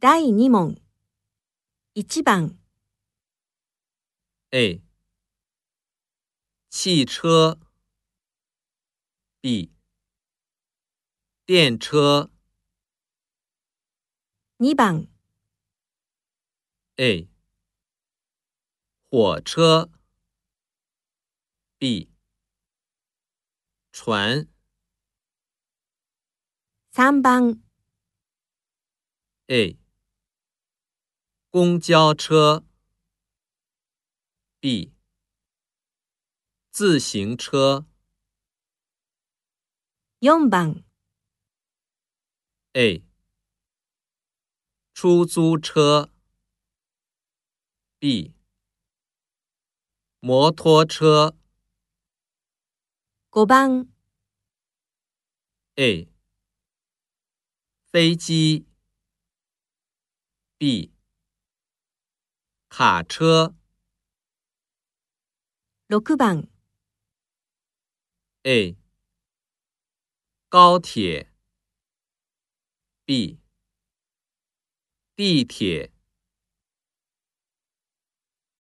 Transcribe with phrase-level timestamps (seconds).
[0.00, 0.16] 第二
[0.48, 0.78] 問
[1.92, 2.56] 一、番
[4.48, 4.80] ，A，
[6.70, 7.58] 汽车
[9.42, 9.70] ，B，
[11.44, 12.30] 电车。
[14.56, 15.06] 二、番
[16.96, 17.28] ，A，
[19.10, 19.90] 火车
[21.76, 22.08] ，B，
[23.92, 24.48] 船。
[26.90, 27.60] 三、番
[29.48, 29.79] ，A。
[31.52, 32.64] 公交车
[34.60, 34.92] ，B。
[36.70, 37.84] 自行车，
[40.20, 40.84] 四番
[42.74, 43.02] ，A。
[44.94, 46.10] 出租车
[47.98, 48.32] ，B。
[50.20, 51.36] 摩托车，
[53.32, 53.88] 五番
[55.74, 56.06] ，A。
[57.90, 58.68] 飞机
[60.56, 60.92] ，B。
[62.80, 63.54] 卡车。
[65.88, 66.48] 六番。
[68.44, 68.74] A。
[70.48, 71.30] 高铁。
[73.04, 73.38] B。
[75.14, 75.92] 地铁。